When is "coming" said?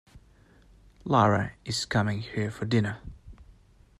1.85-2.21